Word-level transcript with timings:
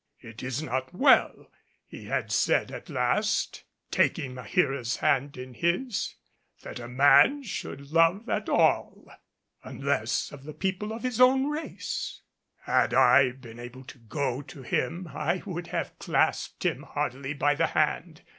"It 0.21 0.41
is 0.41 0.63
not 0.63 0.95
well," 0.95 1.51
he 1.85 2.05
had 2.05 2.31
said 2.31 2.71
at 2.71 2.89
last, 2.89 3.65
taking 3.91 4.33
Maheera's 4.33 4.95
hand 4.95 5.37
in 5.37 5.53
his, 5.53 6.15
"that 6.63 6.79
a 6.79 6.87
man 6.87 7.43
should 7.43 7.91
love 7.91 8.27
at 8.27 8.49
all 8.49 9.11
unless 9.63 10.31
of 10.31 10.43
the 10.43 10.55
people 10.55 10.91
of 10.91 11.03
his 11.03 11.21
own 11.21 11.51
race." 11.51 12.19
Had 12.61 12.95
I 12.95 13.29
been 13.33 13.59
able 13.59 13.83
to 13.83 13.99
go 13.99 14.41
to 14.41 14.63
him 14.63 15.07
I 15.13 15.43
would 15.45 15.67
have 15.67 15.99
clasped 15.99 16.65
him 16.65 16.81
heartily 16.81 17.35
by 17.35 17.53
the 17.53 17.67
hand. 17.67 18.23